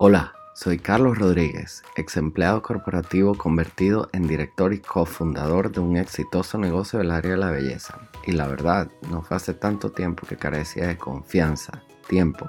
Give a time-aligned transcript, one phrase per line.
[0.00, 6.56] Hola, soy Carlos Rodríguez, ex empleado corporativo convertido en director y cofundador de un exitoso
[6.56, 7.98] negocio del área de la belleza.
[8.24, 12.48] Y la verdad, no fue hace tanto tiempo que carecía de confianza, tiempo,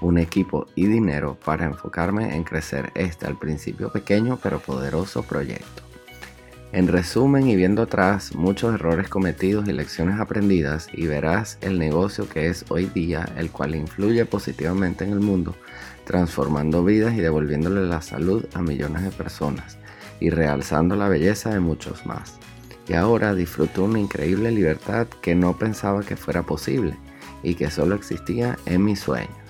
[0.00, 5.85] un equipo y dinero para enfocarme en crecer este al principio pequeño pero poderoso proyecto.
[6.72, 12.28] En resumen y viendo atrás muchos errores cometidos y lecciones aprendidas y verás el negocio
[12.28, 15.54] que es hoy día, el cual influye positivamente en el mundo
[16.06, 19.76] transformando vidas y devolviéndole la salud a millones de personas
[20.20, 22.38] y realzando la belleza de muchos más.
[22.88, 26.96] Y ahora disfruto una increíble libertad que no pensaba que fuera posible
[27.42, 29.45] y que solo existía en mis sueños.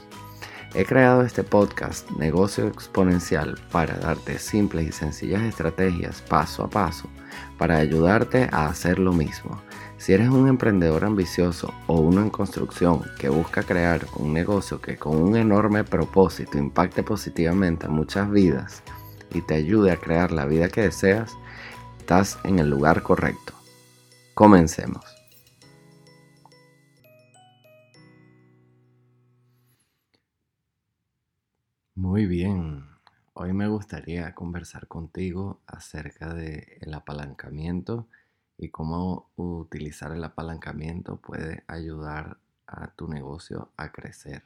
[0.76, 7.08] He creado este podcast Negocio Exponencial para darte simples y sencillas estrategias paso a paso
[7.56, 9.58] para ayudarte a hacer lo mismo
[9.96, 14.98] si eres un emprendedor ambicioso o uno en construcción que busca crear un negocio que
[14.98, 18.82] con un enorme propósito impacte positivamente a muchas vidas
[19.32, 21.32] y te ayude a crear la vida que deseas,
[21.98, 23.54] estás en el lugar correcto.
[24.34, 25.15] Comencemos.
[31.96, 32.84] Muy bien,
[33.32, 38.06] hoy me gustaría conversar contigo acerca del apalancamiento
[38.58, 42.36] y cómo utilizar el apalancamiento puede ayudar
[42.66, 44.42] a tu negocio a crecer.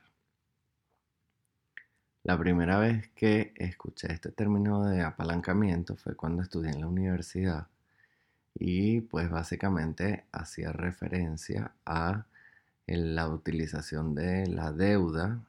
[2.22, 7.66] La primera vez que escuché este término de apalancamiento fue cuando estudié en la universidad
[8.54, 12.26] y pues básicamente hacía referencia a
[12.86, 15.40] la utilización de la deuda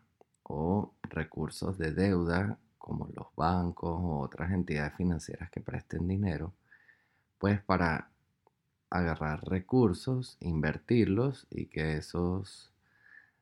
[0.51, 6.53] o recursos de deuda como los bancos o otras entidades financieras que presten dinero
[7.39, 8.09] pues para
[8.89, 12.71] agarrar recursos, invertirlos y que esos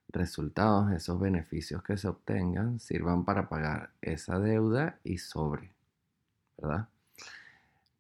[0.08, 5.72] resultados, esos beneficios que se obtengan sirvan para pagar esa deuda y sobre,
[6.58, 6.88] ¿verdad?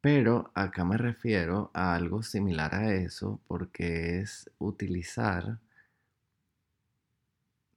[0.02, 5.60] Pero acá me refiero a algo similar a eso porque es utilizar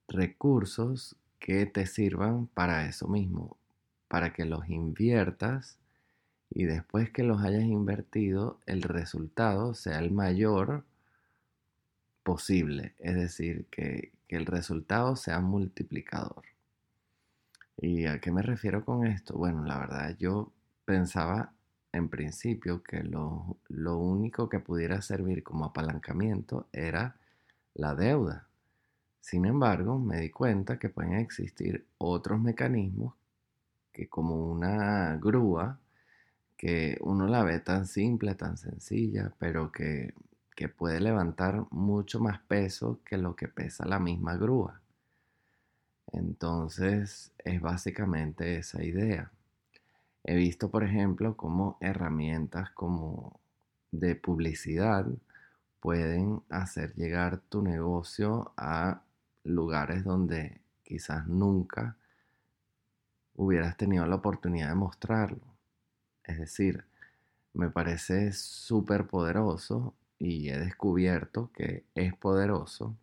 [0.07, 3.59] recursos que te sirvan para eso mismo,
[4.07, 5.77] para que los inviertas
[6.49, 10.85] y después que los hayas invertido, el resultado sea el mayor
[12.23, 12.95] posible.
[13.01, 16.45] Es decir, que, el resultado sea multiplicador.
[17.77, 19.37] ¿Y a qué me refiero con esto?
[19.37, 20.51] Bueno, la verdad yo
[20.87, 21.53] pensaba
[21.93, 27.17] en principio que lo, lo único que pudiera servir como apalancamiento era
[27.75, 28.49] la deuda.
[29.23, 33.15] Sin embargo, me di cuenta que pueden existir otros mecanismos
[33.93, 35.79] que como una grúa
[36.57, 40.13] que uno la ve tan simple, tan sencilla, pero que,
[40.77, 44.81] puede levantar mucho más peso que lo que pesa la misma grúa.
[46.13, 49.33] Entonces es básicamente esa idea.
[50.23, 53.41] He visto, por ejemplo, cómo herramientas como
[53.91, 55.07] de publicidad
[55.81, 59.03] pueden hacer llegar tu negocio a
[59.45, 61.97] lugares donde quizás nunca
[63.35, 65.45] hubieras tenido la oportunidad de mostrarlo.
[66.25, 66.85] Es decir,
[67.55, 72.97] me parece súper poderoso y he descubierto que es poderoso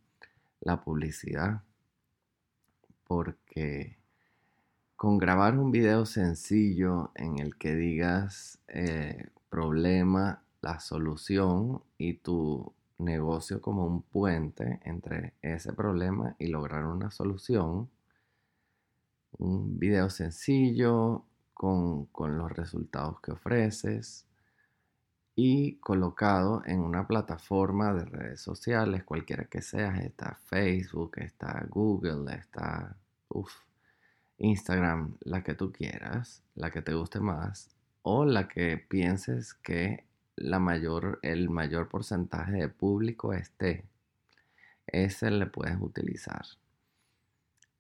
[0.62, 1.62] la publicidad
[3.06, 3.98] porque
[4.96, 12.74] con grabar un video sencillo en el que digas eh, problema, la solución y tu
[13.00, 17.90] negocio como un puente entre ese problema y lograr una solución,
[19.38, 21.26] un video sencillo,
[21.60, 24.26] con, los resultados que ofreces
[25.36, 32.34] y colocado en una plataforma de redes sociales, cualquiera que sea, está Facebook, está Google,
[32.34, 32.96] está
[34.38, 37.70] Instagram, la que tú quieras, la que te guste más,
[38.04, 40.06] o la que pienses que
[40.40, 43.86] la mayor, el mayor porcentaje de público esté.
[44.88, 46.46] Ese le puedes utilizar.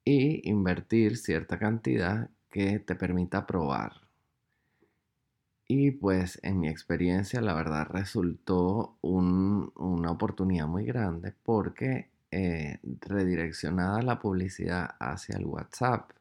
[0.03, 3.93] Y invertir cierta cantidad que te permita probar.
[5.67, 14.01] Y pues en mi experiencia la verdad resultó una oportunidad muy grande porque eh, redireccionada
[14.01, 16.11] la publicidad hacia el WhatsApp.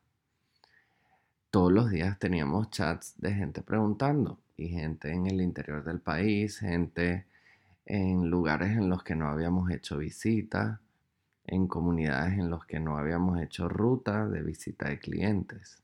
[1.50, 6.58] Todos los días teníamos chats de gente preguntando y gente en el interior del país,
[6.58, 7.24] gente
[7.86, 10.82] en lugares en los que no habíamos hecho visita,
[11.46, 15.82] en comunidades en los que no habíamos hecho ruta de visita de clientes.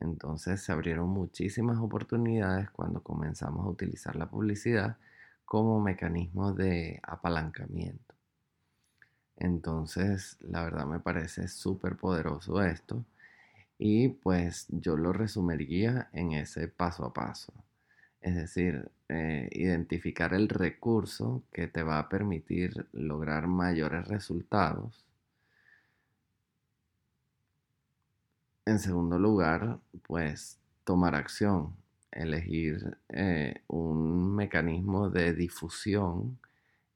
[0.00, 4.96] Entonces se abrieron muchísimas oportunidades cuando comenzamos a utilizar la publicidad
[5.44, 8.16] como mecanismo de apalancamiento.
[9.36, 13.04] Entonces, la verdad me parece súper poderoso esto.
[13.78, 17.52] Y pues yo lo resumiría en ese paso a paso.
[18.20, 25.04] Es decir, eh, identificar el recurso que te va a permitir lograr mayores resultados.
[28.66, 31.74] En segundo lugar, pues tomar acción,
[32.12, 36.38] elegir eh, un mecanismo de difusión.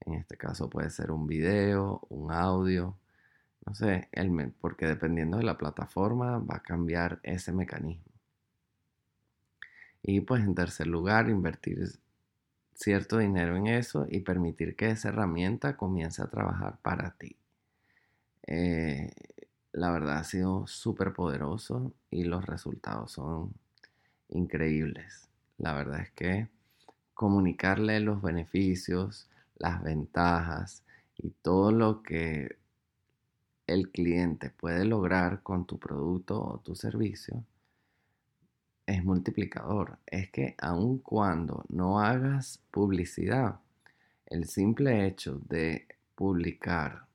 [0.01, 2.95] En este caso puede ser un video, un audio,
[3.65, 8.11] no sé, el, porque dependiendo de la plataforma va a cambiar ese mecanismo.
[10.01, 11.79] Y pues en tercer lugar, invertir
[12.73, 17.37] cierto dinero en eso y permitir que esa herramienta comience a trabajar para ti.
[18.45, 19.11] Eh,
[19.71, 23.53] la verdad ha sido súper poderoso y los resultados son
[24.29, 25.29] increíbles.
[25.57, 26.49] La verdad es que
[27.13, 30.83] comunicarle los beneficios, las ventajas
[31.17, 32.57] y todo lo que
[33.67, 37.43] el cliente puede lograr con tu producto o tu servicio
[38.85, 39.97] es multiplicador.
[40.05, 43.59] Es que aun cuando no hagas publicidad,
[44.25, 47.05] el simple hecho de publicar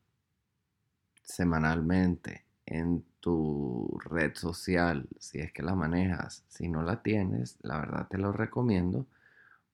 [1.22, 7.78] semanalmente en tu red social, si es que la manejas, si no la tienes, la
[7.78, 9.06] verdad te lo recomiendo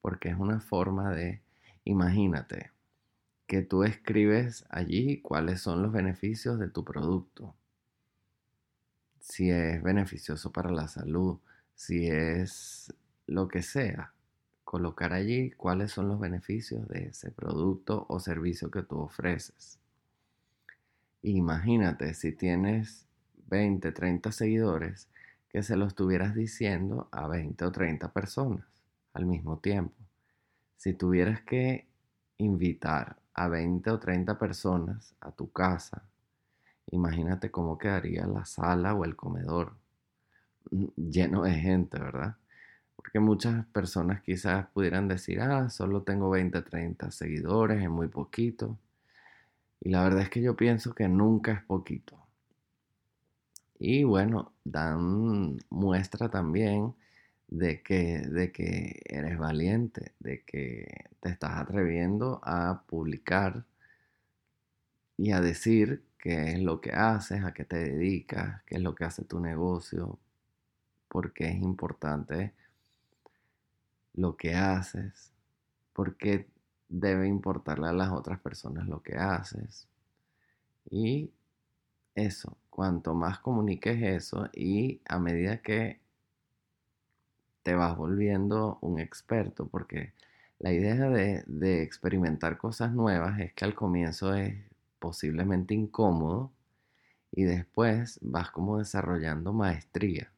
[0.01, 1.41] porque es una forma de,
[1.85, 2.71] imagínate,
[3.47, 7.55] que tú escribes allí cuáles son los beneficios de tu producto.
[9.21, 11.39] Si es beneficioso para la salud,
[11.75, 12.93] si es
[13.27, 14.13] lo que sea,
[14.65, 19.79] colocar allí cuáles son los beneficios de ese producto o servicio que tú ofreces.
[21.23, 23.07] Imagínate si tienes
[23.47, 25.09] 20, 30 seguidores
[25.49, 28.67] que se lo estuvieras diciendo a 20 o 30 personas
[29.13, 29.95] al mismo tiempo.
[30.77, 31.87] Si tuvieras que
[32.37, 36.03] invitar a 20 o 30 personas a tu casa,
[36.91, 39.75] imagínate cómo quedaría la sala o el comedor
[40.71, 42.37] mm, lleno de gente, ¿verdad?
[42.97, 48.79] Porque muchas personas quizás pudieran decir, ah, solo tengo 20, 30 seguidores, es muy poquito.
[49.81, 52.17] Y la verdad es que yo pienso que nunca es poquito.
[53.79, 56.95] Y bueno, dan muestra también
[57.55, 63.65] de que, de que eres valiente, de que te estás atreviendo a publicar
[65.17, 68.97] y a decir qué es lo que haces, a qué te dedicas, qué es lo
[68.97, 70.19] que hace tu negocio,
[71.07, 72.53] porque es importante
[74.15, 75.31] lo que haces,
[75.93, 76.49] porque
[76.89, 79.87] debe importarle a las otras personas lo que haces.
[80.91, 81.31] Y
[82.17, 86.03] eso, cuanto más comuniques eso y a medida que
[87.65, 90.13] te vas volviendo un experto, porque
[90.61, 94.55] la idea de, experimentar cosas nuevas es que al comienzo es
[95.01, 96.53] posiblemente incómodo
[97.33, 100.31] y después vas como desarrollando maestría.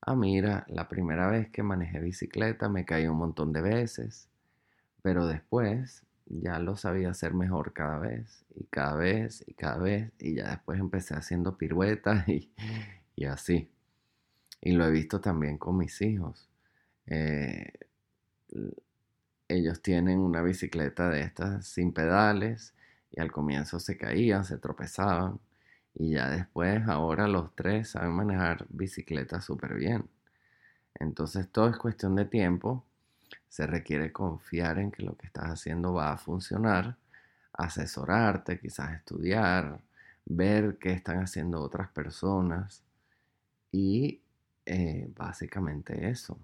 [0.00, 4.28] Ah, mira, la primera vez que manejé bicicleta me caí un montón de veces
[5.02, 10.12] pero después ya lo sabía hacer mejor cada vez y cada vez y cada vez
[10.18, 13.68] y ya después empecé haciendo piruetas y, así.
[14.60, 16.48] Y lo he visto también con mis hijos.
[17.06, 17.72] Eh,
[19.48, 22.74] ellos tienen una bicicleta de estas sin pedales
[23.10, 25.38] y al comienzo se caían, se tropezaban
[25.94, 30.08] y ya después ahora los tres saben manejar bicicletas súper bien.
[30.94, 32.84] Entonces todo es cuestión de tiempo
[33.48, 36.96] se requiere confiar en que lo que estás haciendo va a funcionar,
[37.52, 39.80] asesorarte, quizás estudiar,
[40.24, 42.82] ver qué están haciendo otras personas
[43.72, 44.22] y
[44.66, 46.38] eh, básicamente eso,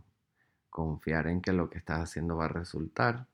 [0.70, 3.26] confiar en que lo que estás haciendo va a resultar,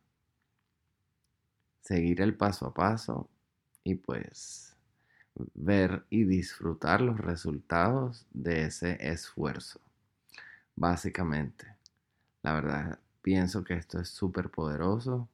[1.82, 3.28] seguir el paso a paso
[3.82, 4.74] y pues
[5.54, 9.80] ver y disfrutar los resultados de ese esfuerzo.
[10.76, 11.66] Básicamente,
[12.42, 15.30] la verdad Pienso que esto es súper poderoso.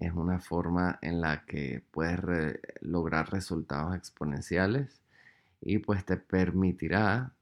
[0.00, 2.18] Es una forma en la que puedes
[2.80, 5.00] lograr resultados exponenciales
[5.60, 7.32] y pues te permitirá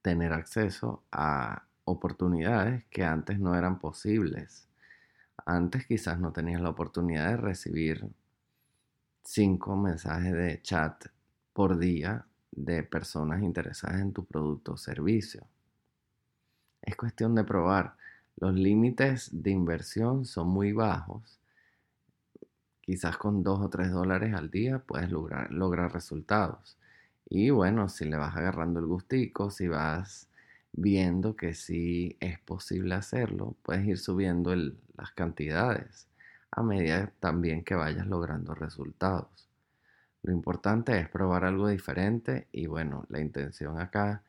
[0.00, 4.68] tener acceso a oportunidades que antes no eran posibles.
[5.46, 8.10] Antes quizás no tenías la oportunidad de recibir
[9.22, 11.06] cinco mensajes de chat
[11.52, 15.46] por día de personas interesadas en tu producto o servicio.
[16.82, 17.96] Es cuestión de probar.
[18.36, 21.38] Los límites de inversión son muy bajos.
[22.80, 26.76] Quizás con 2 o 3 dólares al día puedes lograr, lograr resultados.
[27.28, 30.28] Y bueno, si le vas agarrando el gustico, si vas
[30.76, 36.06] viendo que sí es posible hacerlo, puedes ir subiendo las cantidades
[36.50, 39.48] a medida también que vayas logrando resultados.
[40.22, 44.22] Lo importante es probar algo diferente y bueno, la intención acá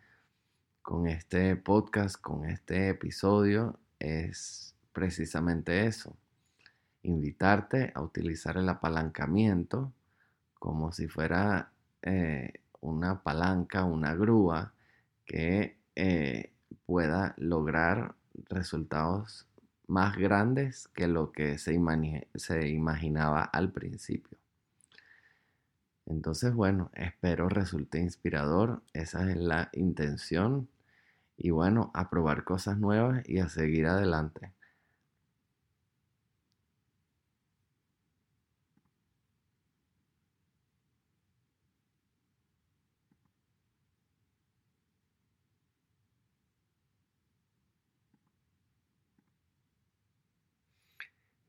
[0.82, 6.16] con este podcast, con este episodio, es precisamente eso.
[7.04, 9.94] Invitarte a utilizar el apalancamiento
[10.54, 14.74] como si fuera eh, una palanca, una grúa
[15.26, 16.52] que eh,
[16.86, 18.14] pueda lograr
[18.50, 19.48] resultados
[19.88, 21.76] más grandes que lo que se,
[22.36, 24.38] se imaginaba al principio.
[26.06, 28.84] Entonces, bueno, espero resulte inspirador.
[28.94, 30.70] Esa es la intención.
[31.36, 34.54] Y bueno, a probar cosas nuevas y a seguir adelante.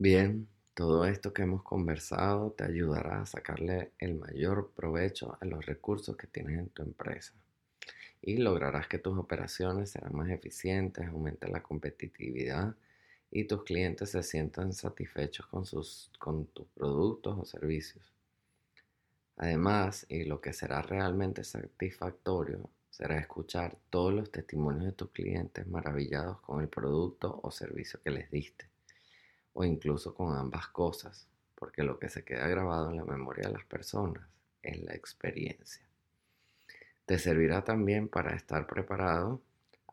[0.01, 5.67] Bien, todo esto que hemos conversado te ayudará a sacarle el mayor provecho a los
[5.67, 7.35] recursos que tienes en tu empresa
[8.23, 12.77] y lograrás que tus operaciones sean más eficientes, aumente la competitividad
[13.33, 18.13] y tus clientes se sientan satisfechos con, sus, con tus productos o servicios.
[19.37, 25.67] Además, y lo que será realmente satisfactorio, será escuchar todos los testimonios de tus clientes
[25.67, 28.68] maravillados con el producto o servicio que les diste
[29.53, 33.55] o incluso con ambas cosas, porque lo que se queda grabado en la memoria de
[33.55, 34.25] las personas
[34.63, 35.85] es la experiencia.
[37.07, 39.41] Te servirá también para estar preparado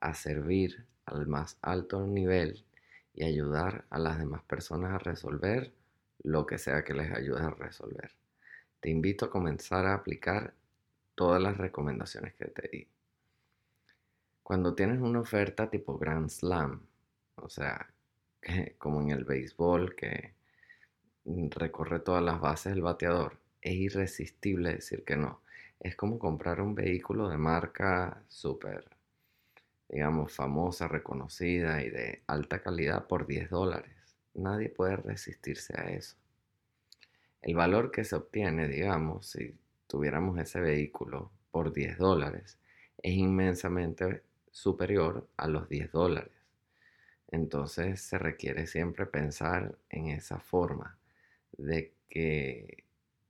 [0.02, 2.66] a servir al más alto nivel
[3.14, 5.72] y ayudar a las demás personas a resolver
[6.24, 8.12] lo que sea que les ayude a resolver.
[8.80, 10.54] Te invito a comenzar a aplicar
[11.16, 12.88] todas las recomendaciones que te di.
[14.44, 16.82] Cuando tienes una oferta tipo Grand Slam,
[17.38, 17.90] o sea,
[18.78, 20.34] como en el béisbol, que
[21.25, 25.42] recorre todas las bases del bateador, es irresistible decir que no.
[25.80, 28.86] Es como comprar un vehículo de marca súper,
[29.90, 34.16] digamos, famosa, reconocida y de alta calidad por 10 dólares.
[34.36, 36.16] Nadie puede resistirse a eso.
[37.42, 39.56] El valor que se obtiene, digamos, si
[39.88, 42.58] tuviéramos ese vehículo por 10 dólares,
[43.02, 46.35] es inmensamente superior a los 10 dólares.
[47.29, 50.98] Entonces se requiere siempre pensar en esa forma
[51.58, 52.84] de que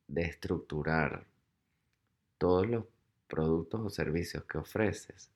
[0.07, 1.25] de estructurar
[2.37, 2.85] todos los
[3.27, 5.31] productos o servicios que ofreces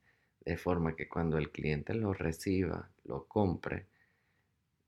[0.45, 3.87] de forma que cuando el cliente lo reciba, lo compre,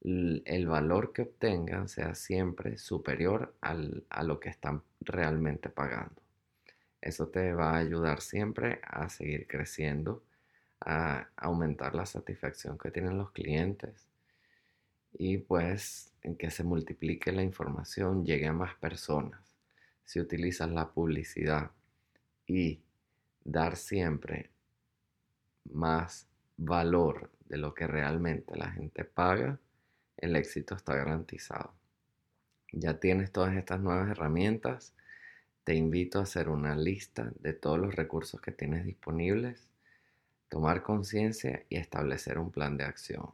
[0.04, 6.22] el valor que obtengan sea siempre superior a lo que están realmente pagando.
[7.00, 10.24] Eso te va a ayudar siempre a seguir creciendo
[10.82, 14.08] a aumentar la satisfacción que tienen los clientes
[15.14, 19.42] y pues en que se multiplique la información, llegue a más personas.
[20.04, 21.72] Si utilizas la publicidad
[22.48, 22.82] y
[23.44, 24.50] dar siempre
[25.72, 29.60] más valor de lo que realmente la gente paga,
[30.18, 31.74] el éxito está garantizado.
[32.72, 34.94] Ya tienes todas estas nuevas herramientas.
[35.64, 39.71] Te invito a hacer una lista de todos los recursos que tienes disponibles
[40.52, 43.32] tomar conciencia y establecer un plan de acción.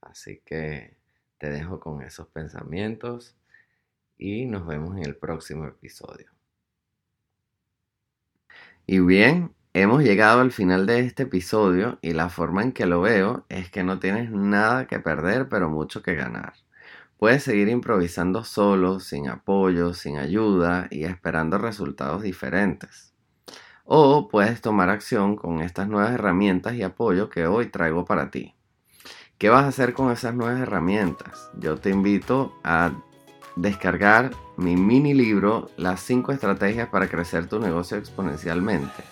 [0.00, 0.96] Así que
[1.36, 3.36] te dejo con esos pensamientos
[4.16, 6.30] y nos vemos en el próximo episodio.
[8.86, 13.02] Y bien, hemos llegado al final de este episodio y la forma en que lo
[13.02, 16.54] veo es que no tienes nada que perder pero mucho que ganar.
[17.18, 23.15] Puedes seguir improvisando solo, sin apoyo, sin ayuda y esperando resultados diferentes.
[23.88, 28.52] O puedes tomar acción con estas nuevas herramientas y apoyo que hoy traigo para ti.
[29.38, 31.50] ¿Qué vas a hacer con esas nuevas herramientas?
[31.56, 32.90] Yo te invito a
[33.54, 39.04] descargar mi mini libro Las 5 estrategias para crecer tu negocio exponencialmente.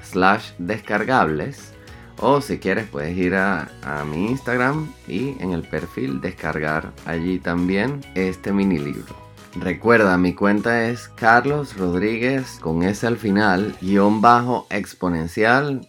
[0.02, 1.72] slash descargables.
[2.18, 7.38] O si quieres puedes ir a, a, mi Instagram y en el perfil descargar allí
[7.38, 9.16] también este mini libro.
[9.56, 15.88] Recuerda, mi cuenta es Carlos Rodríguez con S al final, guion bajo exponencial.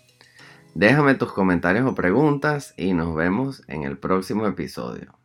[0.75, 5.23] Déjame tus comentarios o preguntas y nos vemos en el próximo episodio.